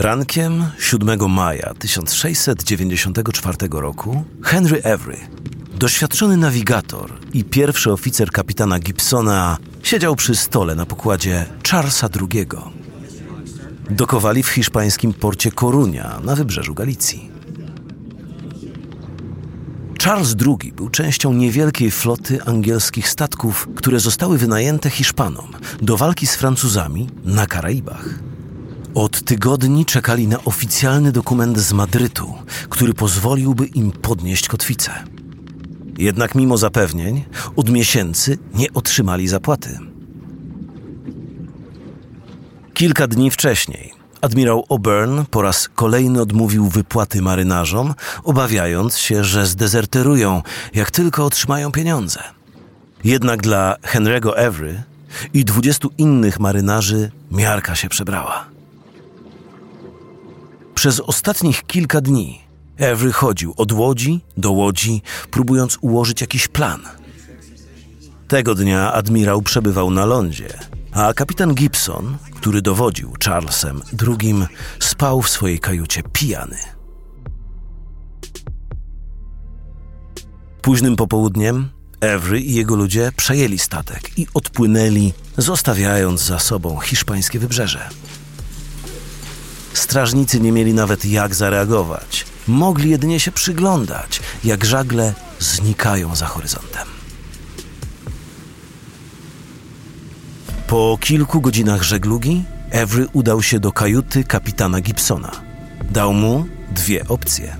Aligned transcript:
Rankiem 0.00 0.64
7 0.78 1.30
maja 1.30 1.74
1694 1.78 3.56
roku 3.70 4.24
Henry 4.42 4.82
Avery, 4.84 5.18
doświadczony 5.78 6.36
nawigator 6.36 7.12
i 7.32 7.44
pierwszy 7.44 7.92
oficer 7.92 8.30
kapitana 8.30 8.78
Gibsona, 8.78 9.58
siedział 9.82 10.16
przy 10.16 10.36
stole 10.36 10.74
na 10.74 10.86
pokładzie 10.86 11.46
Charlesa 11.70 12.08
II. 12.20 12.46
Dokowali 13.90 14.42
w 14.42 14.48
hiszpańskim 14.48 15.12
porcie 15.12 15.50
Corunia 15.50 16.20
na 16.24 16.36
wybrzeżu 16.36 16.74
Galicji. 16.74 17.30
Charles 20.04 20.36
II 20.46 20.72
był 20.72 20.88
częścią 20.88 21.32
niewielkiej 21.32 21.90
floty 21.90 22.42
angielskich 22.42 23.08
statków, 23.08 23.68
które 23.76 24.00
zostały 24.00 24.38
wynajęte 24.38 24.90
Hiszpanom 24.90 25.52
do 25.82 25.96
walki 25.96 26.26
z 26.26 26.36
Francuzami 26.36 27.08
na 27.24 27.46
Karaibach. 27.46 28.29
Od 28.94 29.22
tygodni 29.22 29.86
czekali 29.86 30.28
na 30.28 30.44
oficjalny 30.44 31.12
dokument 31.12 31.58
z 31.58 31.72
Madrytu, 31.72 32.34
który 32.68 32.94
pozwoliłby 32.94 33.66
im 33.66 33.92
podnieść 33.92 34.48
kotwicę. 34.48 35.04
Jednak 35.98 36.34
mimo 36.34 36.56
zapewnień, 36.56 37.24
od 37.56 37.70
miesięcy 37.70 38.38
nie 38.54 38.72
otrzymali 38.72 39.28
zapłaty. 39.28 39.78
Kilka 42.74 43.06
dni 43.06 43.30
wcześniej 43.30 43.92
admirał 44.20 44.64
O'Byrne 44.68 45.24
po 45.30 45.42
raz 45.42 45.68
kolejny 45.68 46.20
odmówił 46.22 46.68
wypłaty 46.68 47.22
marynarzom, 47.22 47.94
obawiając 48.24 48.98
się, 48.98 49.24
że 49.24 49.46
zdezerterują, 49.46 50.42
jak 50.74 50.90
tylko 50.90 51.24
otrzymają 51.24 51.72
pieniądze. 51.72 52.22
Jednak 53.04 53.42
dla 53.42 53.76
Henry'ego 53.82 54.32
Every 54.36 54.82
i 55.34 55.44
dwudziestu 55.44 55.90
innych 55.98 56.40
marynarzy 56.40 57.10
miarka 57.30 57.74
się 57.74 57.88
przebrała. 57.88 58.49
Przez 60.80 61.00
ostatnich 61.00 61.66
kilka 61.66 62.00
dni 62.00 62.40
Every 62.76 63.12
chodził 63.12 63.54
od 63.56 63.72
łodzi 63.72 64.20
do 64.36 64.52
łodzi, 64.52 65.02
próbując 65.30 65.78
ułożyć 65.80 66.20
jakiś 66.20 66.48
plan. 66.48 66.80
Tego 68.28 68.54
dnia 68.54 68.92
admirał 68.92 69.42
przebywał 69.42 69.90
na 69.90 70.06
lądzie, 70.06 70.48
a 70.92 71.12
kapitan 71.14 71.54
Gibson, 71.54 72.16
który 72.36 72.62
dowodził 72.62 73.12
Charlesem 73.24 73.82
II, 74.06 74.34
spał 74.78 75.22
w 75.22 75.30
swojej 75.30 75.58
kajucie 75.58 76.02
pijany. 76.12 76.58
Późnym 80.62 80.96
popołudniem 80.96 81.68
Every 82.00 82.40
i 82.40 82.54
jego 82.54 82.76
ludzie 82.76 83.12
przejęli 83.16 83.58
statek 83.58 84.18
i 84.18 84.26
odpłynęli, 84.34 85.12
zostawiając 85.36 86.20
za 86.20 86.38
sobą 86.38 86.78
hiszpańskie 86.78 87.38
wybrzeże. 87.38 87.88
Strażnicy 89.72 90.40
nie 90.40 90.52
mieli 90.52 90.74
nawet 90.74 91.04
jak 91.04 91.34
zareagować. 91.34 92.26
Mogli 92.48 92.90
jedynie 92.90 93.20
się 93.20 93.32
przyglądać, 93.32 94.20
jak 94.44 94.64
żagle 94.64 95.14
znikają 95.38 96.16
za 96.16 96.26
horyzontem. 96.26 96.88
Po 100.66 100.98
kilku 101.00 101.40
godzinach 101.40 101.82
żeglugi 101.82 102.44
Every 102.70 103.06
udał 103.12 103.42
się 103.42 103.60
do 103.60 103.72
kajuty 103.72 104.24
kapitana 104.24 104.80
Gibsona. 104.80 105.30
Dał 105.90 106.12
mu 106.12 106.46
dwie 106.70 107.08
opcje. 107.08 107.56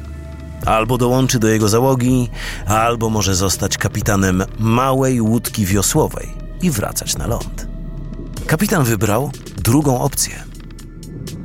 Albo 0.66 0.98
dołączy 0.98 1.38
do 1.38 1.48
jego 1.48 1.68
załogi, 1.68 2.28
albo 2.66 3.10
może 3.10 3.34
zostać 3.34 3.78
kapitanem 3.78 4.42
małej 4.58 5.20
łódki 5.20 5.66
wiosłowej 5.66 6.28
i 6.62 6.70
wracać 6.70 7.16
na 7.16 7.26
ląd. 7.26 7.66
Kapitan 8.46 8.84
wybrał 8.84 9.30
drugą 9.56 10.00
opcję. 10.00 10.49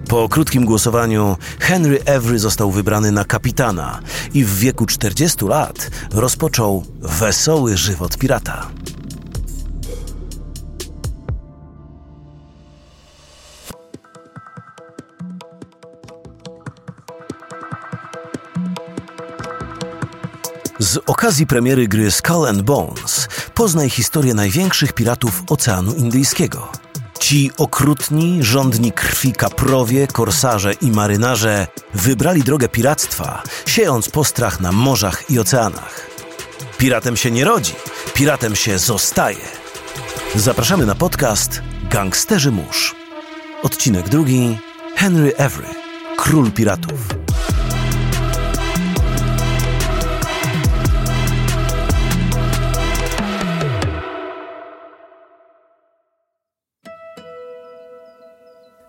Po 0.07 0.29
krótkim 0.29 0.65
głosowaniu 0.65 1.37
Henry 1.59 2.03
Every 2.05 2.39
został 2.39 2.71
wybrany 2.71 3.11
na 3.11 3.25
kapitana 3.25 3.99
i 4.33 4.43
w 4.45 4.59
wieku 4.59 4.85
40 4.85 5.45
lat 5.45 5.89
rozpoczął 6.11 6.85
wesoły 6.99 7.77
żywot 7.77 8.17
pirata. 8.17 8.67
Z 20.79 20.97
okazji 21.05 21.47
premiery 21.47 21.87
gry 21.87 22.11
Skull 22.11 22.47
and 22.47 22.61
Bones 22.61 23.27
poznaj 23.53 23.89
historię 23.89 24.33
największych 24.33 24.93
piratów 24.93 25.43
Oceanu 25.49 25.93
Indyjskiego. 25.93 26.84
Ci 27.25 27.51
okrutni, 27.57 28.43
żądni 28.43 28.91
krwi 28.91 29.33
kaprowie, 29.33 30.07
korsarze 30.07 30.73
i 30.73 30.91
marynarze 30.91 31.67
wybrali 31.93 32.43
drogę 32.43 32.69
piractwa, 32.69 33.43
siejąc 33.65 34.09
postrach 34.09 34.59
na 34.59 34.71
morzach 34.71 35.31
i 35.31 35.39
oceanach. 35.39 36.09
Piratem 36.77 37.17
się 37.17 37.31
nie 37.31 37.45
rodzi, 37.45 37.73
piratem 38.13 38.55
się 38.55 38.77
zostaje. 38.77 39.45
Zapraszamy 40.35 40.85
na 40.85 40.95
podcast 40.95 41.61
Gangsterzy 41.89 42.51
Mórz. 42.51 42.95
Odcinek 43.63 44.09
drugi 44.09 44.57
Henry 44.95 45.35
Every, 45.37 45.67
król 46.17 46.51
piratów. 46.51 47.24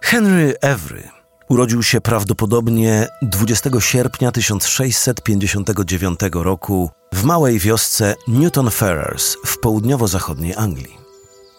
Henry 0.06 0.55
Every 0.61 1.09
urodził 1.49 1.83
się 1.83 2.00
prawdopodobnie 2.00 3.09
20 3.22 3.71
sierpnia 3.81 4.33
1659 4.33 6.21
roku 6.33 6.91
w 7.15 7.25
małej 7.25 7.59
wiosce 7.59 8.15
Newton 8.28 8.71
Ferrers 8.71 9.37
w 9.47 9.59
południowo-zachodniej 9.59 10.55
Anglii. 10.56 10.97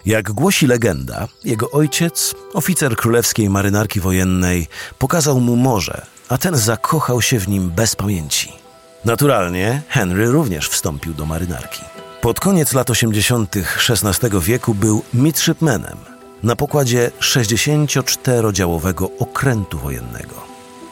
Jak 0.05 0.31
głosi 0.31 0.67
legenda, 0.67 1.27
jego 1.43 1.71
ojciec, 1.71 2.35
oficer 2.53 2.95
królewskiej 2.95 3.49
marynarki 3.49 3.99
wojennej, 3.99 4.67
pokazał 4.97 5.39
mu 5.39 5.55
morze, 5.55 6.05
a 6.29 6.37
ten 6.37 6.55
zakochał 6.55 7.21
się 7.21 7.39
w 7.39 7.47
nim 7.47 7.69
bez 7.69 7.95
pamięci. 7.95 8.53
Naturalnie 9.05 9.81
Henry 9.89 10.31
również 10.31 10.69
wstąpił 10.69 11.13
do 11.13 11.25
marynarki. 11.25 11.81
Pod 12.21 12.39
koniec 12.39 12.73
lat 12.73 12.89
80. 12.89 13.55
XVI 13.89 14.39
wieku 14.41 14.73
był 14.73 15.03
midshipmanem– 15.13 15.97
na 16.43 16.55
pokładzie 16.55 17.11
64-działowego 17.19 19.09
okrętu 19.19 19.77
wojennego. 19.77 20.35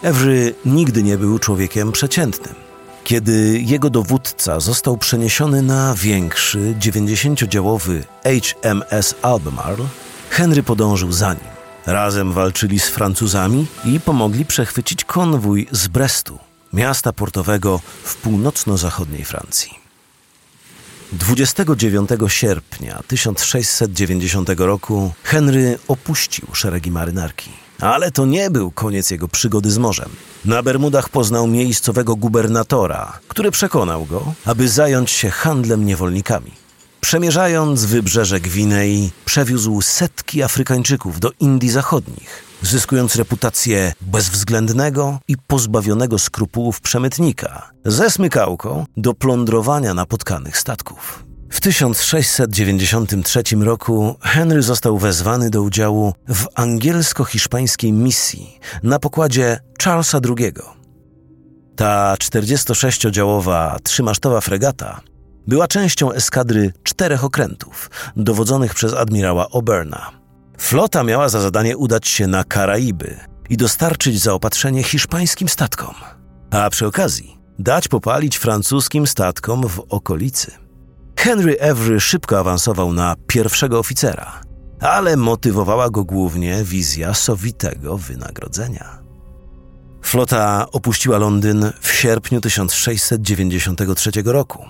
Every 0.01 0.53
nigdy 0.65 1.03
nie 1.03 1.17
był 1.17 1.39
człowiekiem 1.39 1.91
przeciętnym. 1.91 2.55
Kiedy 3.03 3.61
jego 3.65 3.89
dowódca 3.89 4.59
został 4.59 4.97
przeniesiony 4.97 5.61
na 5.61 5.95
większy, 5.97 6.75
90-działowy 6.79 8.01
HMS 8.23 9.15
Albemarle, 9.21 9.85
Henry 10.29 10.63
podążył 10.63 11.11
za 11.11 11.33
nim. 11.33 11.55
Razem 11.85 12.31
walczyli 12.31 12.79
z 12.79 12.87
Francuzami 12.87 13.65
i 13.85 13.99
pomogli 13.99 14.45
przechwycić 14.45 15.05
konwój 15.05 15.67
z 15.71 15.87
Brestu, 15.87 16.39
miasta 16.73 17.13
portowego 17.13 17.79
w 18.03 18.15
północno-zachodniej 18.15 19.25
Francji. 19.25 19.84
29 21.11 22.09
sierpnia 22.27 23.03
1690 23.07 24.49
roku 24.57 25.13
Henry 25.23 25.79
opuścił 25.87 26.47
szeregi 26.53 26.91
marynarki. 26.91 27.49
Ale 27.79 28.11
to 28.11 28.25
nie 28.25 28.49
był 28.49 28.71
koniec 28.71 29.11
jego 29.11 29.27
przygody 29.27 29.71
z 29.71 29.77
morzem. 29.77 30.09
Na 30.45 30.63
Bermudach 30.63 31.09
poznał 31.09 31.47
miejscowego 31.47 32.15
gubernatora, 32.15 33.19
który 33.27 33.51
przekonał 33.51 34.05
go, 34.05 34.33
aby 34.45 34.69
zająć 34.69 35.11
się 35.11 35.29
handlem 35.29 35.85
niewolnikami. 35.85 36.51
Przemierzając 37.05 37.85
wybrzeże 37.85 38.39
Gwinei, 38.39 39.11
przewiózł 39.25 39.81
setki 39.81 40.43
Afrykańczyków 40.43 41.19
do 41.19 41.31
Indii 41.39 41.69
Zachodnich, 41.69 42.43
zyskując 42.61 43.15
reputację 43.15 43.93
bezwzględnego 44.01 45.19
i 45.27 45.37
pozbawionego 45.37 46.19
skrupułów 46.19 46.81
przemytnika, 46.81 47.71
ze 47.85 48.09
smykałką 48.09 48.85
do 48.97 49.13
plądrowania 49.13 49.93
napotkanych 49.93 50.57
statków. 50.57 51.25
W 51.49 51.61
1693 51.61 53.43
roku 53.55 54.15
Henry 54.21 54.61
został 54.61 54.97
wezwany 54.97 55.49
do 55.49 55.61
udziału 55.61 56.13
w 56.27 56.45
angielsko-hiszpańskiej 56.55 57.91
misji 57.91 58.59
na 58.83 58.99
pokładzie 58.99 59.59
Charlesa 59.83 60.19
II. 60.37 60.53
Ta 61.75 62.15
46-działowa 62.15 63.77
trzymasztowa 63.83 64.41
fregata 64.41 65.01
była 65.47 65.67
częścią 65.67 66.11
eskadry 66.11 66.73
czterech 66.83 67.23
okrętów, 67.23 67.89
dowodzonych 68.15 68.73
przez 68.73 68.93
admirała 68.93 69.49
Oberna. 69.49 70.11
Flota 70.57 71.03
miała 71.03 71.29
za 71.29 71.41
zadanie 71.41 71.77
udać 71.77 72.07
się 72.07 72.27
na 72.27 72.43
Karaiby 72.43 73.19
i 73.49 73.57
dostarczyć 73.57 74.21
zaopatrzenie 74.21 74.83
hiszpańskim 74.83 75.49
statkom, 75.49 75.95
a 76.51 76.69
przy 76.69 76.87
okazji 76.87 77.37
dać 77.59 77.87
popalić 77.87 78.37
francuskim 78.37 79.07
statkom 79.07 79.67
w 79.67 79.79
okolicy. 79.89 80.51
Henry 81.19 81.59
Every 81.59 81.99
szybko 81.99 82.39
awansował 82.39 82.93
na 82.93 83.15
pierwszego 83.27 83.79
oficera, 83.79 84.41
ale 84.79 85.17
motywowała 85.17 85.89
go 85.89 86.03
głównie 86.03 86.63
wizja 86.63 87.13
sowitego 87.13 87.97
wynagrodzenia. 87.97 88.99
Flota 90.01 90.65
opuściła 90.71 91.17
Londyn 91.17 91.71
w 91.81 91.91
sierpniu 91.91 92.41
1693 92.41 94.11
roku. 94.25 94.65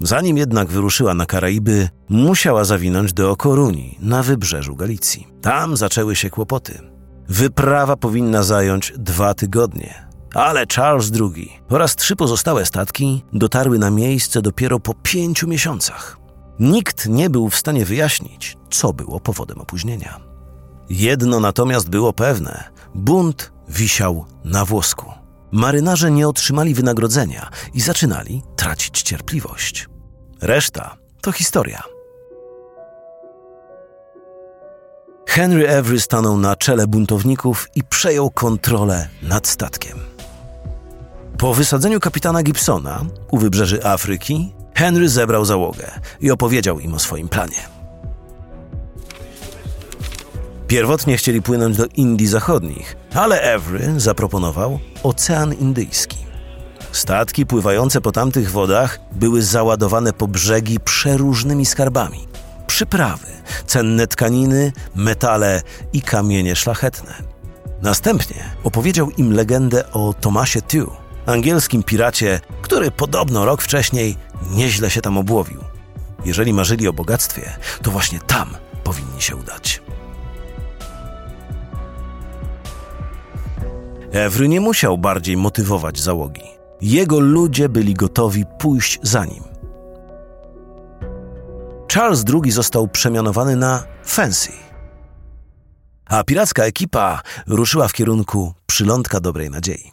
Zanim 0.00 0.36
jednak 0.36 0.68
wyruszyła 0.68 1.14
na 1.14 1.26
Karaiby, 1.26 1.88
musiała 2.08 2.64
zawinąć 2.64 3.12
do 3.12 3.36
Koruni 3.36 3.98
na 4.00 4.22
wybrzeżu 4.22 4.76
Galicji. 4.76 5.26
Tam 5.40 5.76
zaczęły 5.76 6.16
się 6.16 6.30
kłopoty. 6.30 6.78
Wyprawa 7.28 7.96
powinna 7.96 8.42
zająć 8.42 8.92
dwa 8.96 9.34
tygodnie, 9.34 10.08
ale 10.34 10.64
Charles 10.76 11.12
II 11.20 11.52
oraz 11.70 11.96
trzy 11.96 12.16
pozostałe 12.16 12.66
statki 12.66 13.24
dotarły 13.32 13.78
na 13.78 13.90
miejsce 13.90 14.42
dopiero 14.42 14.80
po 14.80 14.94
pięciu 14.94 15.48
miesiącach. 15.48 16.18
Nikt 16.60 17.08
nie 17.08 17.30
był 17.30 17.48
w 17.48 17.56
stanie 17.56 17.84
wyjaśnić, 17.84 18.56
co 18.70 18.92
było 18.92 19.20
powodem 19.20 19.60
opóźnienia. 19.60 20.20
Jedno 20.90 21.40
natomiast 21.40 21.90
było 21.90 22.12
pewne: 22.12 22.64
bunt 22.94 23.52
wisiał 23.68 24.24
na 24.44 24.64
włosku. 24.64 25.21
Marynarze 25.52 26.10
nie 26.10 26.28
otrzymali 26.28 26.74
wynagrodzenia 26.74 27.50
i 27.74 27.80
zaczynali 27.80 28.42
tracić 28.56 29.02
cierpliwość. 29.02 29.88
Reszta 30.40 30.96
to 31.20 31.32
historia. 31.32 31.82
Henry 35.28 35.76
Avery 35.78 36.00
stanął 36.00 36.36
na 36.36 36.56
czele 36.56 36.86
buntowników 36.86 37.68
i 37.74 37.84
przejął 37.84 38.30
kontrolę 38.30 39.08
nad 39.22 39.46
statkiem. 39.46 39.98
Po 41.38 41.54
wysadzeniu 41.54 42.00
kapitana 42.00 42.42
Gibsona 42.42 43.04
u 43.30 43.38
wybrzeży 43.38 43.84
Afryki, 43.84 44.54
Henry 44.74 45.08
zebrał 45.08 45.44
załogę 45.44 45.90
i 46.20 46.30
opowiedział 46.30 46.80
im 46.80 46.94
o 46.94 46.98
swoim 46.98 47.28
planie. 47.28 47.81
Pierwotnie 50.72 51.16
chcieli 51.16 51.42
płynąć 51.42 51.76
do 51.76 51.86
Indii 51.86 52.26
Zachodnich, 52.26 52.96
ale 53.14 53.54
Avery 53.54 54.00
zaproponował 54.00 54.78
Ocean 55.02 55.54
Indyjski. 55.54 56.16
Statki 56.92 57.46
pływające 57.46 58.00
po 58.00 58.12
tamtych 58.12 58.50
wodach 58.50 59.00
były 59.12 59.42
załadowane 59.42 60.12
po 60.12 60.28
brzegi 60.28 60.80
przeróżnymi 60.80 61.66
skarbami. 61.66 62.28
Przyprawy, 62.66 63.26
cenne 63.66 64.06
tkaniny, 64.06 64.72
metale 64.94 65.62
i 65.92 66.02
kamienie 66.02 66.56
szlachetne. 66.56 67.14
Następnie 67.82 68.44
opowiedział 68.64 69.10
im 69.10 69.32
legendę 69.32 69.92
o 69.92 70.14
Tomasie 70.20 70.62
Tew, 70.62 70.88
angielskim 71.26 71.82
piracie, 71.82 72.40
który 72.62 72.90
podobno 72.90 73.44
rok 73.44 73.62
wcześniej 73.62 74.16
nieźle 74.50 74.90
się 74.90 75.00
tam 75.00 75.18
obłowił. 75.18 75.60
Jeżeli 76.24 76.52
marzyli 76.52 76.88
o 76.88 76.92
bogactwie, 76.92 77.56
to 77.82 77.90
właśnie 77.90 78.20
tam 78.20 78.56
powinni 78.84 79.22
się 79.22 79.36
udać. 79.36 79.82
Ewry 84.12 84.48
nie 84.48 84.60
musiał 84.60 84.98
bardziej 84.98 85.36
motywować 85.36 86.00
załogi. 86.00 86.42
Jego 86.80 87.20
ludzie 87.20 87.68
byli 87.68 87.94
gotowi 87.94 88.44
pójść 88.58 88.98
za 89.02 89.24
nim. 89.24 89.42
Charles 91.92 92.24
II 92.42 92.52
został 92.52 92.88
przemianowany 92.88 93.56
na 93.56 93.84
Fancy, 94.04 94.52
a 96.06 96.24
piracka 96.24 96.64
ekipa 96.64 97.20
ruszyła 97.46 97.88
w 97.88 97.92
kierunku 97.92 98.54
przylądka 98.66 99.20
Dobrej 99.20 99.50
Nadziei. 99.50 99.92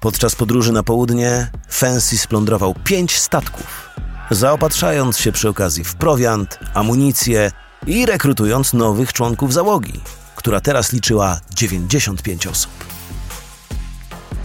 Podczas 0.00 0.34
podróży 0.34 0.72
na 0.72 0.82
południe 0.82 1.50
Fancy 1.68 2.18
splądrował 2.18 2.74
pięć 2.84 3.18
statków, 3.18 3.90
zaopatrzając 4.30 5.18
się 5.18 5.32
przy 5.32 5.48
okazji 5.48 5.84
w 5.84 5.94
prowiant, 5.94 6.58
amunicję 6.74 7.50
i 7.86 8.06
rekrutując 8.06 8.72
nowych 8.72 9.12
członków 9.12 9.52
załogi, 9.52 10.00
która 10.36 10.60
teraz 10.60 10.92
liczyła 10.92 11.40
95 11.50 12.46
osób. 12.46 12.70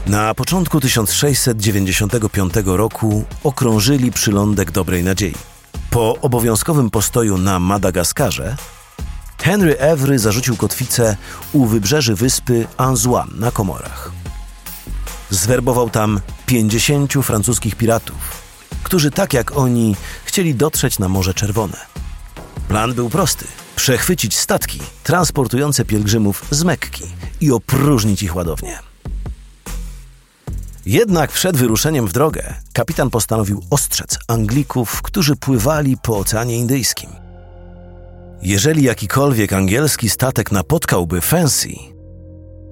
Na 0.07 0.33
początku 0.33 0.79
1695 0.79 2.53
roku 2.65 3.25
okrążyli 3.43 4.11
przylądek 4.11 4.71
Dobrej 4.71 5.03
Nadziei. 5.03 5.35
Po 5.89 6.15
obowiązkowym 6.21 6.89
postoju 6.89 7.37
na 7.37 7.59
Madagaskarze 7.59 8.55
Henry 9.41 9.77
Every 9.77 10.19
zarzucił 10.19 10.55
kotwicę 10.55 11.17
u 11.53 11.65
wybrzeży 11.65 12.15
wyspy 12.15 12.67
Anzouan 12.77 13.29
na 13.35 13.51
Komorach. 13.51 14.11
Zwerbował 15.29 15.89
tam 15.89 16.19
50 16.45 17.13
francuskich 17.13 17.75
piratów, 17.75 18.17
którzy 18.83 19.11
tak 19.11 19.33
jak 19.33 19.57
oni 19.57 19.95
chcieli 20.25 20.55
dotrzeć 20.55 20.99
na 20.99 21.09
Morze 21.09 21.33
Czerwone. 21.33 21.77
Plan 22.69 22.93
był 22.93 23.09
prosty: 23.09 23.45
przechwycić 23.75 24.37
statki 24.37 24.79
transportujące 25.03 25.85
pielgrzymów 25.85 26.45
z 26.51 26.63
Mekki 26.63 27.03
i 27.41 27.51
opróżnić 27.51 28.23
ich 28.23 28.35
ładownie. 28.35 28.79
Jednak 30.85 31.31
przed 31.31 31.57
wyruszeniem 31.57 32.07
w 32.07 32.13
drogę 32.13 32.53
kapitan 32.73 33.09
postanowił 33.09 33.63
ostrzec 33.69 34.19
Anglików, 34.27 35.01
którzy 35.01 35.35
pływali 35.35 35.97
po 35.97 36.17
Oceanie 36.17 36.57
Indyjskim. 36.57 37.09
Jeżeli 38.41 38.83
jakikolwiek 38.83 39.53
angielski 39.53 40.09
statek 40.09 40.51
napotkałby 40.51 41.21
Fancy, 41.21 41.69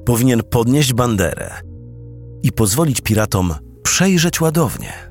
powinien 0.06 0.44
podnieść 0.44 0.94
banderę 0.94 1.62
i 2.44 2.52
pozwolić 2.52 3.02
piratom 3.02 3.56
przejrzeć 3.84 4.42
ładownię. 4.42 5.07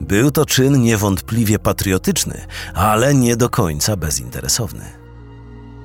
Był 0.00 0.30
to 0.30 0.46
czyn 0.46 0.82
niewątpliwie 0.82 1.58
patriotyczny, 1.58 2.46
ale 2.74 3.14
nie 3.14 3.36
do 3.36 3.48
końca 3.48 3.96
bezinteresowny. 3.96 4.84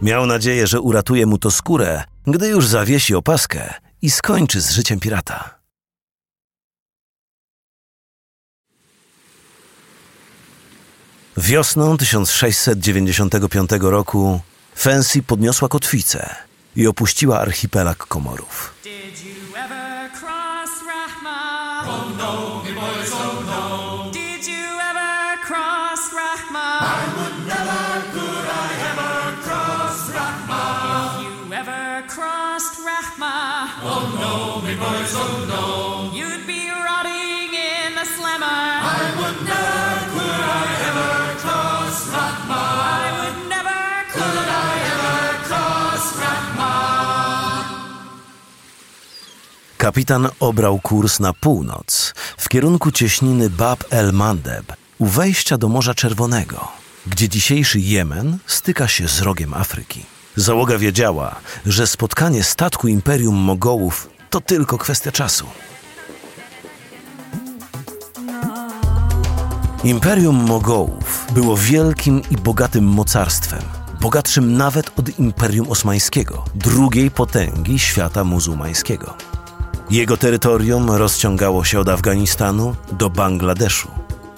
Miał 0.01 0.25
nadzieję, 0.25 0.68
że 0.68 0.81
uratuje 0.81 1.25
mu 1.25 1.38
to 1.38 1.51
skórę, 1.51 2.04
gdy 2.27 2.48
już 2.48 2.68
zawiesi 2.68 3.15
opaskę 3.15 3.74
i 4.01 4.10
skończy 4.10 4.62
z 4.62 4.71
życiem 4.71 5.00
pirata. 5.00 5.60
Wiosną 11.38 11.98
1695 11.98 13.69
roku 13.81 14.42
Fancy 14.75 15.24
podniosła 15.24 15.68
kotwicę 15.68 16.36
i 16.75 16.88
opuściła 16.88 17.39
archipelag 17.39 17.98
Komorów. 17.98 18.74
Did 21.83 21.91
you 21.91 22.00
ever 22.00 22.13
cross 22.13 22.13
Oh 22.15 22.15
no, 22.18 22.63
me 22.63 22.71
boys, 22.80 23.12
oh 23.13 23.44
no. 23.51 24.11
Did 24.11 24.45
you 24.47 24.68
ever 24.90 25.42
cross 25.42 26.13
Rahma? 26.13 26.68
I 26.80 27.04
would 27.18 27.37
never, 27.52 27.85
could 28.16 28.47
I 28.47 28.69
ever 28.90 29.16
cross. 29.44 30.02
If 30.09 31.23
you 31.23 31.54
ever 31.54 32.07
crossed? 32.07 32.80
Oh 33.85 34.06
no, 34.21 34.68
me 34.68 34.75
boys, 34.75 35.13
oh 35.16 35.45
no. 35.49 36.03
Kapitan 49.83 50.30
obrał 50.40 50.80
kurs 50.80 51.19
na 51.19 51.33
północ, 51.33 52.13
w 52.37 52.49
kierunku 52.49 52.92
cieśniny 52.92 53.49
Bab 53.49 53.83
el 53.90 54.13
Mandeb, 54.13 54.73
u 54.99 55.06
wejścia 55.06 55.57
do 55.57 55.69
Morza 55.69 55.94
Czerwonego, 55.94 56.68
gdzie 57.07 57.30
dzisiejszy 57.30 57.80
Jemen 57.80 58.37
styka 58.47 58.87
się 58.87 59.07
z 59.07 59.21
rogiem 59.21 59.54
Afryki. 59.54 60.06
Załoga 60.35 60.78
wiedziała, 60.78 61.35
że 61.66 61.87
spotkanie 61.87 62.44
statku 62.44 62.87
Imperium 62.87 63.35
Mogołów 63.35 64.09
to 64.30 64.42
tylko 64.42 64.78
kwestia 64.78 65.11
czasu. 65.11 65.45
Imperium 69.83 70.35
Mogołów 70.35 71.25
było 71.33 71.57
wielkim 71.57 72.21
i 72.31 72.37
bogatym 72.37 72.85
mocarstwem, 72.85 73.61
bogatszym 74.02 74.57
nawet 74.57 74.99
od 74.99 75.19
Imperium 75.19 75.69
Osmańskiego, 75.69 76.45
drugiej 76.56 77.11
potęgi 77.11 77.80
świata 77.80 78.23
muzułmańskiego. 78.23 79.18
Jego 79.90 80.18
terytorium 80.18 80.92
rozciągało 80.92 81.63
się 81.63 81.80
od 81.80 81.90
Afganistanu 81.90 82.75
do 82.92 83.09
Bangladeszu. 83.09 83.87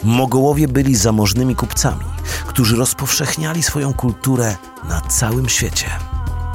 Mogołowie 0.03 0.67
byli 0.67 0.95
zamożnymi 0.95 1.55
kupcami, 1.55 2.05
którzy 2.47 2.75
rozpowszechniali 2.75 3.63
swoją 3.63 3.93
kulturę 3.93 4.55
na 4.89 5.01
całym 5.01 5.49
świecie. 5.49 5.87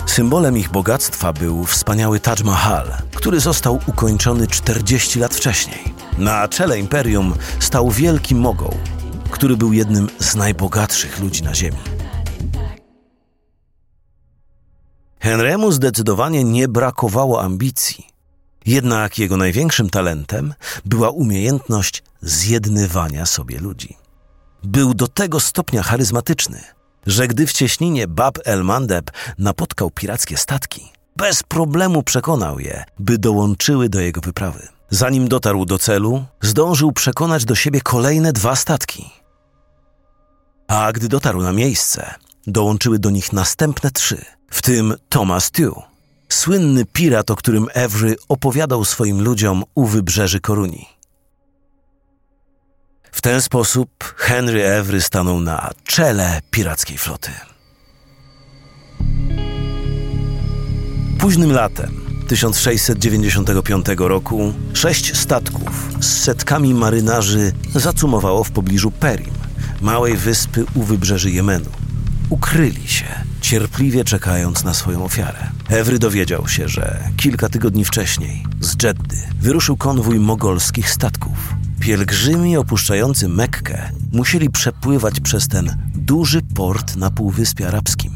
Symbolem 0.07 0.59
ich 0.59 0.71
bogactwa 0.71 1.33
był 1.33 1.65
wspaniały 1.65 2.21
Taj 2.21 2.37
Mahal, 2.45 2.87
który 3.15 3.41
został 3.41 3.81
ukończony 3.87 4.47
40 4.47 5.19
lat 5.19 5.35
wcześniej. 5.35 5.95
Na 6.19 6.49
czele 6.49 6.79
imperium 6.79 7.35
stał 7.59 7.91
wielki 7.91 8.35
Mogoł, 8.35 8.75
który 9.31 9.57
był 9.57 9.73
jednym 9.73 10.09
z 10.19 10.35
najbogatszych 10.35 11.21
ludzi 11.21 11.43
na 11.43 11.55
ziemi. 11.55 11.79
Henrymu 15.21 15.73
zdecydowanie 15.73 16.45
nie 16.45 16.69
brakowało 16.69 17.43
ambicji. 17.43 18.10
Jednak 18.67 19.19
jego 19.19 19.37
największym 19.37 19.91
talentem 19.91 20.55
była 20.85 21.11
umiejętność 21.11 22.03
zjednywania 22.23 23.27
sobie 23.27 23.59
ludzi. 23.59 23.97
Był 24.63 24.95
do 24.95 25.09
tego 25.09 25.41
stopnia 25.41 25.83
charyzmatyczny, 25.83 26.61
że 27.07 27.29
gdy 27.29 27.47
w 27.47 27.53
cieśninie 27.53 28.09
Bab 28.09 28.39
el 28.45 28.65
Mandeb 28.65 29.11
napotkał 29.39 29.91
pirackie 29.91 30.37
statki, 30.37 30.93
bez 31.17 31.43
problemu 31.43 32.03
przekonał 32.03 32.61
je, 32.61 32.85
by 32.99 33.19
dołączyły 33.19 33.89
do 33.89 34.01
jego 34.01 34.21
wyprawy. 34.21 34.69
Zanim 34.91 35.29
dotarł 35.29 35.65
do 35.65 35.79
celu, 35.79 36.25
zdążył 36.41 36.93
przekonać 36.93 37.45
do 37.45 37.55
siebie 37.55 37.81
kolejne 37.81 38.33
dwa 38.33 38.57
statki. 38.57 39.11
A 40.69 40.93
gdy 40.93 41.09
dotarł 41.09 41.43
na 41.43 41.53
miejsce, 41.53 42.15
dołączyły 42.47 42.99
do 42.99 43.11
nich 43.11 43.33
następne 43.33 43.91
trzy, 43.91 44.25
w 44.51 44.63
tym 44.63 44.95
Thomas 45.09 45.51
Tew, 45.51 45.75
słynny 46.33 46.85
pirat, 46.85 47.31
o 47.31 47.37
którym 47.37 47.67
Every 47.75 48.17
opowiadał 48.29 48.85
swoim 48.85 49.23
ludziom 49.23 49.65
u 49.75 49.87
wybrzeży 49.87 50.41
Koruni. 50.41 50.87
W 53.13 53.21
ten 53.21 53.43
sposób 53.43 54.15
Henry 54.17 54.65
Every 54.65 55.01
stanął 55.01 55.41
na 55.41 55.71
czele 55.85 56.41
pirackiej 56.51 56.99
floty. 56.99 57.31
Późnym 61.19 61.53
latem 61.53 62.01
1695 62.29 63.87
roku 63.99 64.53
sześć 64.75 65.17
statków 65.17 65.89
z 66.01 66.23
setkami 66.23 66.75
marynarzy 66.75 67.53
zacumowało 67.75 68.45
w 68.45 68.51
pobliżu 68.51 68.91
Perim, 68.91 69.35
małej 69.81 70.17
wyspy 70.17 70.65
u 70.75 70.83
wybrzeży 70.83 71.31
Jemenu. 71.31 71.80
Ukryli 72.31 72.89
się, 72.89 73.05
cierpliwie 73.41 74.05
czekając 74.05 74.65
na 74.65 74.75
swoją 74.75 75.05
ofiarę. 75.05 75.51
Ewry 75.69 75.99
dowiedział 75.99 76.49
się, 76.49 76.69
że 76.69 76.99
kilka 77.17 77.49
tygodni 77.49 77.85
wcześniej 77.85 78.45
z 78.61 78.77
Dżeddy 78.77 79.17
wyruszył 79.41 79.77
konwój 79.77 80.21
mogolskich 80.21 80.91
statków. 80.91 81.55
Pielgrzymi 81.81 82.57
opuszczający 82.57 83.29
Mekkę 83.29 83.91
musieli 84.13 84.51
przepływać 84.51 85.21
przez 85.21 85.49
ten 85.49 85.77
duży 85.95 86.43
port 86.43 86.97
na 86.97 87.11
Półwyspie 87.11 87.69
Arabskim. 87.69 88.13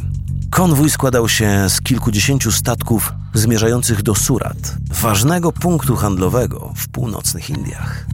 Konwój 0.51 0.91
składał 0.91 1.29
się 1.29 1.69
z 1.69 1.81
kilkudziesięciu 1.81 2.53
statków 2.53 3.13
zmierzających 3.35 4.03
do 4.03 4.15
Surat, 4.15 4.77
ważnego 4.91 5.53
punktu 5.53 5.97
handlowego 5.97 6.73
w 6.77 6.89
północnych 6.89 7.51
Indiach. 7.51 8.07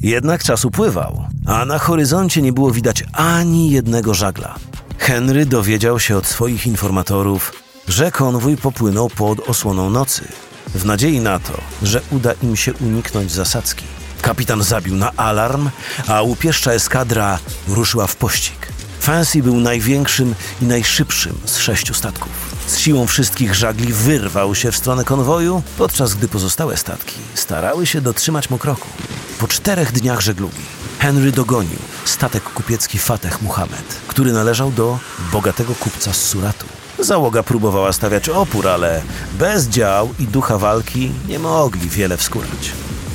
Jednak 0.00 0.42
czas 0.42 0.64
upływał, 0.64 1.24
a 1.46 1.64
na 1.64 1.78
horyzoncie 1.78 2.42
nie 2.42 2.52
było 2.52 2.70
widać 2.70 3.04
ani 3.12 3.70
jednego 3.70 4.14
żagla. 4.14 4.54
Henry 4.98 5.46
dowiedział 5.46 6.00
się 6.00 6.16
od 6.16 6.26
swoich 6.26 6.66
informatorów, 6.66 7.52
że 7.88 8.10
konwój 8.10 8.56
popłynął 8.56 9.08
pod 9.08 9.48
osłoną 9.48 9.90
nocy, 9.90 10.24
w 10.74 10.84
nadziei 10.84 11.20
na 11.20 11.38
to, 11.38 11.52
że 11.82 12.00
uda 12.10 12.32
im 12.42 12.56
się 12.56 12.74
uniknąć 12.74 13.32
zasadzki. 13.32 13.84
Kapitan 14.22 14.62
zabił 14.62 14.96
na 14.96 15.12
alarm, 15.12 15.70
a 16.08 16.22
łupieszcza 16.22 16.72
eskadra 16.72 17.38
ruszyła 17.68 18.06
w 18.06 18.16
pościg. 18.16 18.72
Fancy 19.00 19.42
był 19.42 19.56
największym 19.56 20.34
i 20.62 20.64
najszybszym 20.64 21.38
z 21.44 21.58
sześciu 21.58 21.94
statków. 21.94 22.54
Z 22.66 22.78
siłą 22.78 23.06
wszystkich 23.06 23.54
żagli 23.54 23.92
wyrwał 23.92 24.54
się 24.54 24.72
w 24.72 24.76
stronę 24.76 25.04
konwoju, 25.04 25.62
podczas 25.78 26.14
gdy 26.14 26.28
pozostałe 26.28 26.76
statki 26.76 27.14
starały 27.34 27.86
się 27.86 28.00
dotrzymać 28.00 28.50
mu 28.50 28.58
kroku. 28.58 28.88
Po 29.38 29.48
czterech 29.48 29.92
dniach 29.92 30.20
żeglugi 30.20 30.81
Henry 31.02 31.32
dogonił 31.32 31.78
statek 32.04 32.42
kupiecki 32.42 32.98
Fateh 32.98 33.42
Muhammad, 33.42 34.00
który 34.06 34.32
należał 34.32 34.70
do 34.70 34.98
bogatego 35.32 35.74
kupca 35.74 36.12
z 36.12 36.24
Suratu. 36.24 36.66
Załoga 36.98 37.42
próbowała 37.42 37.92
stawiać 37.92 38.28
opór, 38.28 38.68
ale 38.68 39.02
bez 39.38 39.68
dział 39.68 40.14
i 40.18 40.26
ducha 40.26 40.58
walki 40.58 41.12
nie 41.28 41.38
mogli 41.38 41.88
wiele 41.88 42.16
wskórać. 42.16 42.72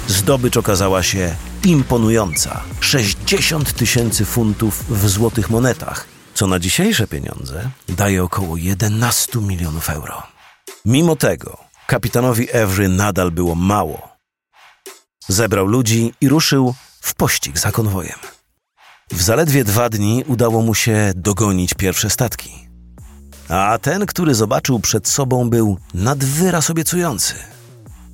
Zdobycz 0.07 0.57
okazała 0.57 1.03
się 1.03 1.35
imponująca 1.63 2.61
60 2.79 3.73
tysięcy 3.73 4.25
funtów 4.25 4.83
w 4.89 5.09
złotych 5.09 5.49
monetach, 5.49 6.05
co 6.33 6.47
na 6.47 6.59
dzisiejsze 6.59 7.07
pieniądze 7.07 7.69
daje 7.89 8.23
około 8.23 8.57
11 8.57 9.39
milionów 9.39 9.89
euro. 9.89 10.23
Mimo 10.85 11.15
tego 11.15 11.57
kapitanowi 11.87 12.47
Every 12.51 12.89
nadal 12.89 13.31
było 13.31 13.55
mało. 13.55 14.09
Zebrał 15.27 15.67
ludzi 15.67 16.13
i 16.21 16.29
ruszył 16.29 16.75
w 17.01 17.15
pościg 17.15 17.59
za 17.59 17.71
konwojem. 17.71 18.19
W 19.11 19.21
zaledwie 19.21 19.63
dwa 19.63 19.89
dni 19.89 20.23
udało 20.27 20.61
mu 20.61 20.73
się 20.75 21.11
dogonić 21.15 21.73
pierwsze 21.73 22.09
statki. 22.09 22.67
A 23.49 23.77
ten, 23.81 24.05
który 24.05 24.35
zobaczył 24.35 24.79
przed 24.79 25.07
sobą, 25.07 25.49
był 25.49 25.77
nad 25.93 26.23
wyraz 26.23 26.69
obiecujący. 26.69 27.33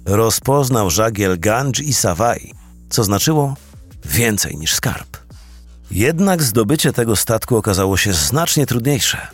Rozpoznał 0.05 0.89
żagiel 0.89 1.39
Ganj 1.39 1.73
i 1.83 1.93
Sawai, 1.93 2.53
co 2.89 3.03
znaczyło 3.03 3.55
więcej 4.05 4.57
niż 4.57 4.73
skarb. 4.73 5.17
Jednak 5.91 6.43
zdobycie 6.43 6.93
tego 6.93 7.15
statku 7.15 7.57
okazało 7.57 7.97
się 7.97 8.13
znacznie 8.13 8.65
trudniejsze. 8.65 9.27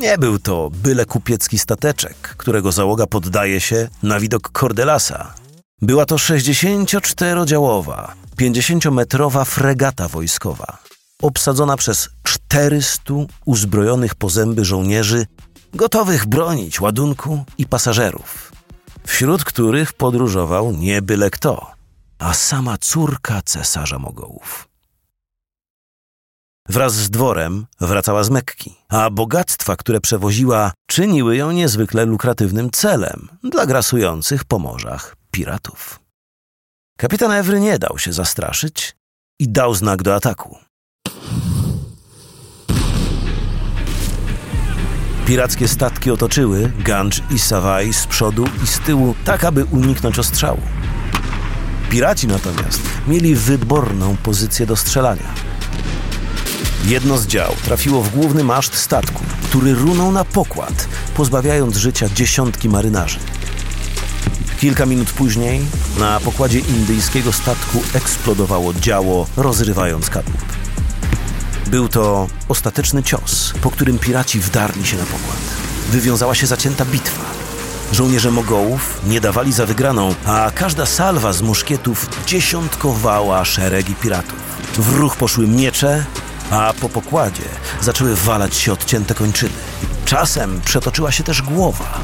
Nie 0.00 0.18
był 0.18 0.38
to 0.38 0.70
byle 0.70 1.06
kupiecki 1.06 1.58
stateczek, 1.58 2.16
którego 2.16 2.72
załoga 2.72 3.06
poddaje 3.06 3.60
się 3.60 3.88
na 4.02 4.20
widok 4.20 4.50
Cordelasa. 4.60 5.34
Była 5.82 6.06
to 6.06 6.16
64-działowa, 6.16 8.12
50-metrowa 8.34 9.44
fregata 9.44 10.08
wojskowa, 10.08 10.78
obsadzona 11.22 11.76
przez 11.76 12.08
400 12.22 13.14
uzbrojonych 13.44 14.14
po 14.14 14.30
zęby 14.30 14.64
żołnierzy, 14.64 15.26
gotowych 15.74 16.26
bronić 16.26 16.80
ładunku 16.80 17.44
i 17.58 17.66
pasażerów, 17.66 18.52
wśród 19.04 19.44
których 19.44 19.92
podróżował 19.92 20.72
nie 20.72 21.02
byle 21.02 21.30
kto, 21.30 21.70
a 22.18 22.34
sama 22.34 22.78
córka 22.78 23.42
cesarza 23.42 23.98
Mogołów. 23.98 24.68
Wraz 26.68 26.94
z 26.94 27.10
dworem 27.10 27.66
wracała 27.80 28.24
z 28.24 28.30
Mekki, 28.30 28.74
a 28.88 29.10
bogactwa, 29.10 29.76
które 29.76 30.00
przewoziła, 30.00 30.72
czyniły 30.86 31.36
ją 31.36 31.50
niezwykle 31.50 32.04
lukratywnym 32.04 32.70
celem 32.70 33.28
dla 33.42 33.66
grasujących 33.66 34.44
po 34.44 34.58
morzach 34.58 35.16
piratów. 35.30 36.03
Kapitan 36.96 37.32
Ewry 37.32 37.60
nie 37.60 37.78
dał 37.78 37.98
się 37.98 38.12
zastraszyć 38.12 38.96
i 39.38 39.48
dał 39.48 39.74
znak 39.74 40.02
do 40.02 40.14
ataku. 40.14 40.58
Pirackie 45.26 45.68
statki 45.68 46.10
otoczyły 46.10 46.72
Ganj 46.78 47.12
i 47.30 47.38
Sawai 47.38 47.92
z 47.92 48.06
przodu 48.06 48.44
i 48.64 48.66
z 48.66 48.78
tyłu, 48.78 49.14
tak 49.24 49.44
aby 49.44 49.64
uniknąć 49.64 50.18
ostrzału. 50.18 50.60
Piraci 51.90 52.26
natomiast 52.26 52.80
mieli 53.06 53.34
wyborną 53.34 54.16
pozycję 54.16 54.66
do 54.66 54.76
strzelania. 54.76 55.34
Jedno 56.84 57.18
z 57.18 57.26
dział 57.26 57.52
trafiło 57.64 58.02
w 58.02 58.10
główny 58.10 58.44
maszt 58.44 58.74
statku, 58.74 59.24
który 59.42 59.74
runął 59.74 60.12
na 60.12 60.24
pokład, 60.24 60.88
pozbawiając 61.16 61.76
życia 61.76 62.08
dziesiątki 62.08 62.68
marynarzy. 62.68 63.18
Kilka 64.64 64.86
minut 64.86 65.12
później 65.12 65.60
na 65.98 66.20
pokładzie 66.20 66.58
indyjskiego 66.58 67.32
statku 67.32 67.82
eksplodowało 67.94 68.74
działo, 68.74 69.26
rozrywając 69.36 70.10
kadłub. 70.10 70.42
Był 71.66 71.88
to 71.88 72.26
ostateczny 72.48 73.02
cios, 73.02 73.54
po 73.62 73.70
którym 73.70 73.98
piraci 73.98 74.40
wdarli 74.40 74.86
się 74.86 74.96
na 74.96 75.02
pokład. 75.02 75.38
Wywiązała 75.90 76.34
się 76.34 76.46
zacięta 76.46 76.84
bitwa. 76.84 77.24
Żołnierze 77.92 78.30
Mogołów 78.30 79.00
nie 79.06 79.20
dawali 79.20 79.52
za 79.52 79.66
wygraną, 79.66 80.14
a 80.26 80.50
każda 80.54 80.86
salwa 80.86 81.32
z 81.32 81.42
muszkietów 81.42 82.08
dziesiątkowała 82.26 83.44
szeregi 83.44 83.94
piratów. 83.94 84.38
W 84.78 84.94
ruch 84.94 85.16
poszły 85.16 85.46
miecze, 85.46 86.04
a 86.50 86.72
po 86.80 86.88
pokładzie 86.88 87.48
zaczęły 87.80 88.16
walać 88.16 88.56
się 88.56 88.72
odcięte 88.72 89.14
kończyny. 89.14 89.52
Czasem 90.04 90.60
przetoczyła 90.60 91.12
się 91.12 91.22
też 91.22 91.42
głowa. 91.42 92.00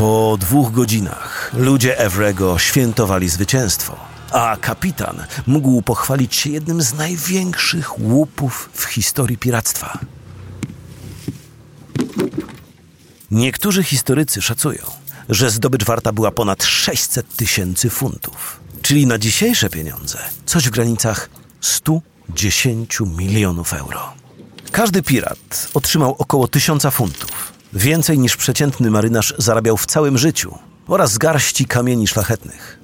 Po 0.00 0.36
dwóch 0.40 0.72
godzinach 0.72 1.50
ludzie 1.54 1.98
Evrego 1.98 2.58
świętowali 2.58 3.28
zwycięstwo, 3.28 3.96
a 4.30 4.56
kapitan 4.60 5.26
mógł 5.46 5.82
pochwalić 5.82 6.34
się 6.34 6.50
jednym 6.50 6.82
z 6.82 6.94
największych 6.94 8.00
łupów 8.00 8.70
w 8.72 8.84
historii 8.84 9.38
piractwa. 9.38 9.98
Niektórzy 13.30 13.82
historycy 13.82 14.42
szacują, 14.42 14.82
że 15.28 15.50
zdobycz 15.50 15.84
warta 15.84 16.12
była 16.12 16.30
ponad 16.30 16.64
600 16.64 17.36
tysięcy 17.36 17.90
funtów, 17.90 18.60
czyli 18.82 19.06
na 19.06 19.18
dzisiejsze 19.18 19.70
pieniądze 19.70 20.18
coś 20.46 20.68
w 20.68 20.70
granicach 20.70 21.30
110 21.60 22.98
milionów 23.00 23.74
euro. 23.74 24.12
Każdy 24.72 25.02
pirat 25.02 25.68
otrzymał 25.74 26.14
około 26.18 26.48
tysiąca 26.48 26.90
funtów, 26.90 27.59
więcej 27.72 28.18
niż 28.18 28.36
przeciętny 28.36 28.90
marynarz 28.90 29.34
zarabiał 29.38 29.76
w 29.76 29.86
całym 29.86 30.18
życiu 30.18 30.58
oraz 30.88 31.18
garści 31.18 31.64
kamieni 31.64 32.06
szlachetnych. 32.06 32.78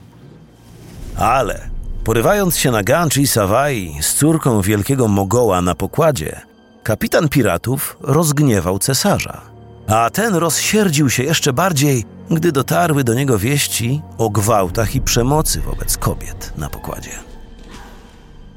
Ale 1.16 1.70
porywając 2.04 2.56
się 2.56 2.70
na 2.70 2.82
Ganj 2.82 3.20
i 3.20 3.26
Sawai 3.26 3.96
z 4.00 4.14
córką 4.14 4.62
wielkiego 4.62 5.08
Mogoła 5.08 5.62
na 5.62 5.74
pokładzie, 5.74 6.40
kapitan 6.82 7.28
piratów 7.28 7.96
rozgniewał 8.00 8.78
cesarza. 8.78 9.40
A 9.88 10.10
ten 10.10 10.34
rozsierdził 10.34 11.10
się 11.10 11.22
jeszcze 11.22 11.52
bardziej, 11.52 12.04
gdy 12.30 12.52
dotarły 12.52 13.04
do 13.04 13.14
niego 13.14 13.38
wieści 13.38 14.02
o 14.18 14.30
gwałtach 14.30 14.94
i 14.94 15.00
przemocy 15.00 15.60
wobec 15.60 15.96
kobiet 15.96 16.52
na 16.56 16.68
pokładzie. 16.68 17.10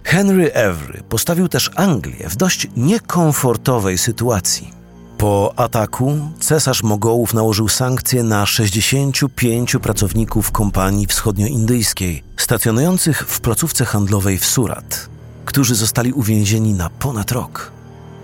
Henry 0.04 0.54
Every 0.54 1.04
postawił 1.10 1.48
też 1.48 1.72
Anglię 1.76 2.30
w 2.30 2.36
dość 2.36 2.68
niekomfortowej 2.78 3.98
sytuacji. 3.98 4.79
Po 5.20 5.54
ataku 5.56 6.18
cesarz 6.40 6.84
Mogołów 6.84 7.34
nałożył 7.34 7.70
sankcje 7.70 8.24
na 8.24 8.46
65 8.46 9.76
pracowników 9.82 10.52
kompanii 10.52 11.06
wschodnioindyjskiej 11.06 12.24
stacjonujących 12.38 13.28
w 13.28 13.42
placówce 13.42 13.86
handlowej 13.86 14.38
w 14.38 14.46
Surat, 14.46 15.10
którzy 15.46 15.76
zostali 15.76 16.14
uwięzieni 16.14 16.74
na 16.74 16.90
ponad 16.90 17.32
rok. 17.32 17.72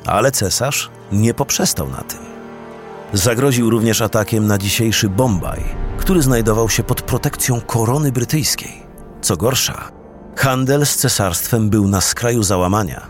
Ale 0.05 0.31
cesarz 0.31 0.89
nie 1.11 1.33
poprzestał 1.33 1.89
na 1.89 2.01
tym. 2.01 2.19
Zagroził 3.13 3.69
również 3.69 4.01
atakiem 4.01 4.47
na 4.47 4.57
dzisiejszy 4.57 5.09
Bombaj, 5.09 5.63
który 5.97 6.21
znajdował 6.21 6.69
się 6.69 6.83
pod 6.83 7.01
protekcją 7.01 7.61
korony 7.61 8.11
brytyjskiej. 8.11 8.83
Co 9.21 9.37
gorsza, 9.37 9.91
handel 10.35 10.85
z 10.85 10.95
cesarstwem 10.95 11.69
był 11.69 11.87
na 11.87 12.01
skraju 12.01 12.43
załamania. 12.43 13.01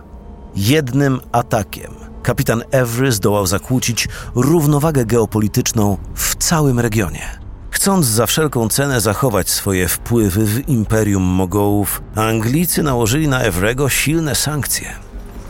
Jednym 0.56 1.20
atakiem 1.32 2.05
kapitan 2.26 2.64
Every 2.72 3.12
zdołał 3.12 3.48
zakłócić 3.48 4.08
równowagę 4.36 5.06
geopolityczną 5.06 5.98
w 6.16 6.36
całym 6.36 6.80
regionie. 6.80 7.40
Chcąc 7.70 8.06
za 8.06 8.26
wszelką 8.26 8.70
cenę 8.70 9.02
zachować 9.02 9.50
swoje 9.50 9.88
wpływy 9.88 10.46
w 10.46 10.70
imperium 10.70 11.24
Mogołów, 11.24 12.02
Anglicy 12.16 12.84
nałożyli 12.84 13.28
na 13.28 13.42
Evrego 13.42 13.90
silne 13.90 14.36
sankcje. 14.36 14.94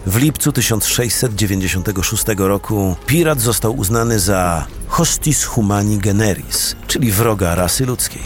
W 0.05 0.15
lipcu 0.17 0.51
1696 0.51 2.25
roku 2.37 2.95
pirat 3.05 3.41
został 3.41 3.77
uznany 3.77 4.19
za 4.19 4.65
hostis 4.87 5.43
humani 5.43 5.97
generis, 5.97 6.75
czyli 6.87 7.11
wroga 7.11 7.55
rasy 7.55 7.85
ludzkiej. 7.85 8.23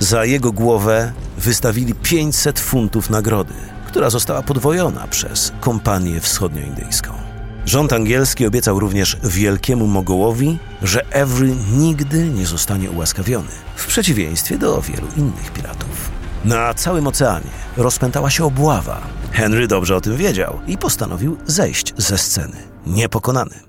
Za 0.00 0.24
jego 0.24 0.52
głowę 0.52 1.12
wystawili 1.38 1.94
500 1.94 2.60
funtów 2.60 3.10
nagrody, 3.10 3.54
która 3.86 4.10
została 4.10 4.42
podwojona 4.42 5.06
przez 5.06 5.52
kompanię 5.60 6.20
wschodnioindyjską. 6.20 7.27
Rząd 7.68 7.92
angielski 7.92 8.46
obiecał 8.46 8.80
również 8.80 9.16
wielkiemu 9.24 9.86
Mogołowi, 9.86 10.58
że 10.82 11.06
Every 11.10 11.56
nigdy 11.72 12.28
nie 12.28 12.46
zostanie 12.46 12.90
ułaskawiony, 12.90 13.48
w 13.76 13.86
przeciwieństwie 13.86 14.58
do 14.58 14.82
wielu 14.82 15.06
innych 15.16 15.52
piratów. 15.52 16.10
Na 16.44 16.74
całym 16.74 17.06
oceanie 17.06 17.50
rozpętała 17.76 18.30
się 18.30 18.44
obława. 18.44 19.06
Henry 19.32 19.66
dobrze 19.66 19.96
o 19.96 20.00
tym 20.00 20.16
wiedział 20.16 20.60
i 20.66 20.78
postanowił 20.78 21.36
zejść 21.46 21.94
ze 21.96 22.18
sceny, 22.18 22.56
niepokonany. 22.86 23.60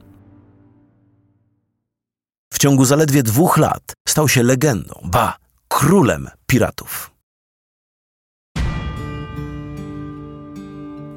W 2.53 2.60
ciągu 2.60 2.86
zaledwie 2.86 3.24
dwóch 3.24 3.58
lat 3.58 3.94
stał 4.08 4.27
się 4.27 4.44
legendą, 4.44 5.01
ba, 5.03 5.38
królem 5.68 6.29
piratów. 6.48 7.12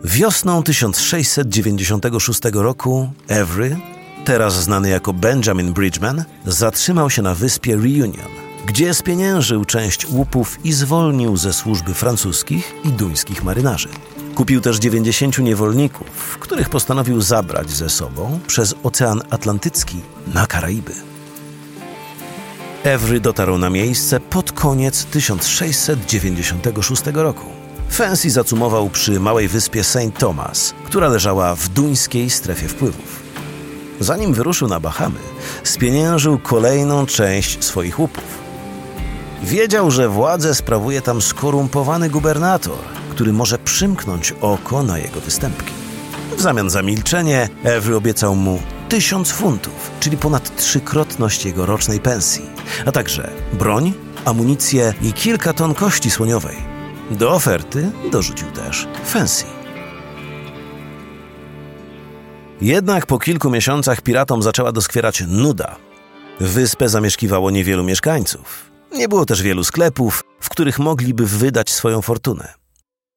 Wiosną 0.05 0.63
1696 0.63 2.41
roku 2.53 3.11
Every, 3.29 3.77
teraz 4.25 4.63
znany 4.63 4.89
jako 4.89 5.13
Benjamin 5.13 5.73
Bridgman, 5.73 6.25
zatrzymał 6.47 7.11
się 7.11 7.23
na 7.23 7.35
wyspie 7.35 7.77
Reunion, 7.77 8.31
gdzie 8.67 8.95
spieniężył 8.95 9.65
część 9.65 10.07
łupów 10.09 10.59
i 10.65 10.73
zwolnił 10.73 11.37
ze 11.37 11.53
służby 11.53 11.95
francuskich 11.95 12.75
i 12.85 12.89
duńskich 12.89 13.45
marynarzy. 13.45 13.89
Kupił 14.35 14.61
też 14.61 14.79
90 14.79 15.39
niewolników, 15.39 16.39
których 16.41 16.71
postanowił 16.71 17.21
zabrać 17.21 17.71
ze 17.71 17.91
sobą 17.91 18.41
przez 18.47 18.75
Ocean 18.83 19.23
Atlantycki 19.31 20.01
na 20.35 20.47
Karaiby. 20.47 20.93
Every 22.85 23.21
dotarł 23.21 23.59
na 23.59 23.71
miejsce 23.71 24.21
pod 24.21 24.53
koniec 24.53 25.05
1696 25.05 27.03
roku. 27.15 27.62
Fancy 27.93 28.31
zacumował 28.31 28.91
przy 28.91 29.21
małej 29.21 29.49
wyspie 29.49 29.85
St. 29.85 29.99
Thomas, 30.19 30.75
która 30.85 31.09
leżała 31.09 31.55
w 31.55 31.69
duńskiej 31.69 32.31
strefie 32.31 32.69
wpływów. 32.69 33.23
Zanim 34.01 34.35
wyruszył 34.35 34.69
na 34.69 34.81
Bahamy, 34.81 35.19
spieniężył 35.65 36.39
kolejną 36.39 37.07
część 37.07 37.65
swoich 37.65 37.99
łupów. 37.99 38.25
Wiedział, 39.43 39.91
że 39.91 40.09
władzę 40.09 40.55
sprawuje 40.55 41.03
tam 41.03 41.23
skorumpowany 41.23 42.11
gubernator, 42.11 42.79
który 43.11 43.33
może 43.33 43.59
przymknąć 43.59 44.35
oko 44.41 44.83
na 44.83 44.99
jego 44.99 45.21
występki. 45.21 45.73
W 46.37 46.41
zamian 46.41 46.71
za 46.71 46.83
milczenie 46.83 47.49
Every 47.65 47.97
obiecał 47.97 48.35
mu 48.35 48.63
tysiąc 48.89 49.31
funtów, 49.31 49.91
czyli 50.01 50.17
ponad 50.17 50.57
trzykrotność 50.57 51.45
jego 51.45 51.67
rocznej 51.67 52.01
pensji, 52.01 52.47
a 52.87 52.93
także 52.93 53.31
broń, 53.53 53.93
amunicję 54.25 54.95
i 55.03 55.13
kilka 55.13 55.53
ton 55.53 55.75
kości 55.75 56.11
słoniowej. 56.11 56.72
Do 57.13 57.33
oferty 57.33 57.91
dorzucił 58.13 58.51
też 58.51 58.89
Fancy. 59.05 59.45
Jednak 62.61 63.07
po 63.07 63.19
kilku 63.19 63.51
miesiącach 63.51 64.01
piratom 64.01 64.43
zaczęła 64.43 64.73
doskwierać 64.73 65.25
nuda. 65.29 65.77
Wyspę 66.41 66.89
zamieszkiwało 66.89 67.51
niewielu 67.51 67.85
mieszkańców. 67.85 68.71
Nie 68.93 69.09
było 69.09 69.25
też 69.25 69.43
wielu 69.43 69.65
sklepów, 69.65 70.25
w 70.41 70.49
których 70.49 70.79
mogliby 70.79 71.27
wydać 71.27 71.71
swoją 71.71 72.03
fortunę. 72.03 72.55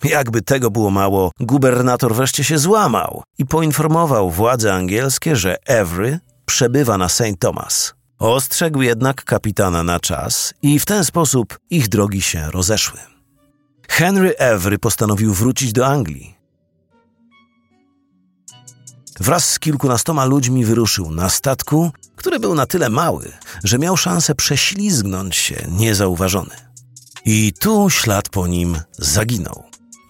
Jakby 0.03 0.41
tego 0.41 0.71
było 0.71 0.91
mało, 0.91 1.31
gubernator 1.39 2.15
wreszcie 2.15 2.43
się 2.43 2.57
złamał 2.57 3.23
i 3.37 3.45
poinformował 3.45 4.31
władze 4.31 4.73
angielskie, 4.73 5.35
że 5.35 5.57
Every 5.65 6.19
przebywa 6.45 6.97
na 6.97 7.09
St. 7.09 7.23
Thomas. 7.39 7.93
Ostrzegł 8.19 8.81
jednak 8.81 9.23
kapitana 9.23 9.83
na 9.83 9.99
czas 9.99 10.53
i 10.61 10.79
w 10.79 10.85
ten 10.85 11.05
sposób 11.05 11.59
ich 11.69 11.87
drogi 11.87 12.21
się 12.21 12.51
rozeszły. 12.51 13.14
Henry 13.89 14.37
Every 14.37 14.79
postanowił 14.79 15.33
wrócić 15.33 15.73
do 15.73 15.87
Anglii. 15.87 16.35
Wraz 19.19 19.49
z 19.49 19.59
kilkunastoma 19.59 20.25
ludźmi 20.25 20.65
wyruszył 20.65 21.11
na 21.11 21.29
statku, 21.29 21.91
który 22.15 22.39
był 22.39 22.55
na 22.55 22.65
tyle 22.65 22.89
mały, 22.89 23.31
że 23.63 23.79
miał 23.79 23.97
szansę 23.97 24.35
prześlizgnąć 24.35 25.35
się 25.35 25.67
niezauważony. 25.69 26.55
I 27.25 27.53
tu 27.59 27.89
ślad 27.89 28.29
po 28.29 28.47
nim 28.47 28.77
zaginął. 28.97 29.63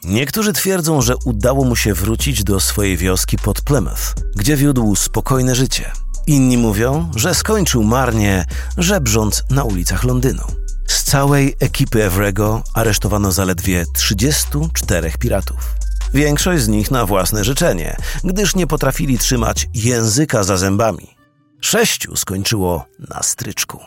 Niektórzy 0.03 0.53
twierdzą, 0.53 1.01
że 1.01 1.13
udało 1.25 1.65
mu 1.65 1.75
się 1.75 1.93
wrócić 1.93 2.43
do 2.43 2.59
swojej 2.59 2.97
wioski 2.97 3.37
pod 3.37 3.61
Plymouth, 3.61 4.13
gdzie 4.35 4.55
wiódł 4.55 4.95
spokojne 4.95 5.55
życie. 5.55 5.91
Inni 6.27 6.57
mówią, 6.57 7.11
że 7.15 7.35
skończył 7.35 7.83
marnie, 7.83 8.45
żebrząc 8.77 9.43
na 9.49 9.63
ulicach 9.63 10.03
Londynu. 10.03 10.64
Całej 11.05 11.55
ekipy 11.59 12.03
Evrego 12.03 12.63
aresztowano 12.73 13.31
zaledwie 13.31 13.85
34 13.95 15.11
piratów. 15.19 15.75
Większość 16.13 16.63
z 16.63 16.67
nich 16.67 16.91
na 16.91 17.05
własne 17.05 17.43
życzenie, 17.43 17.97
gdyż 18.23 18.55
nie 18.55 18.67
potrafili 18.67 19.17
trzymać 19.17 19.67
języka 19.73 20.43
za 20.43 20.57
zębami. 20.57 21.15
Sześciu 21.61 22.15
skończyło 22.15 22.85
na 23.09 23.23
stryczku. 23.23 23.79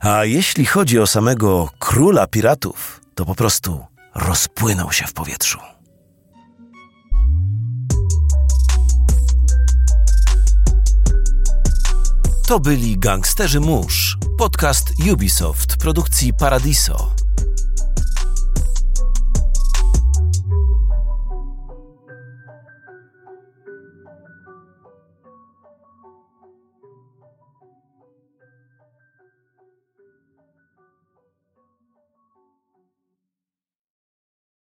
A 0.00 0.24
jeśli 0.24 0.66
chodzi 0.66 0.98
o 0.98 1.06
samego 1.06 1.68
króla 1.78 2.26
piratów, 2.26 3.00
to 3.14 3.24
po 3.24 3.34
prostu 3.34 3.84
rozpłynął 4.14 4.92
się 4.92 5.06
w 5.06 5.12
powietrzu. 5.12 5.58
To 12.46 12.60
byli 12.60 12.98
Gangsterzy 12.98 13.60
Mórz, 13.60 14.18
podcast 14.38 14.92
Ubisoft 15.12 15.76
produkcji 15.76 16.34
Paradiso. 16.34 17.25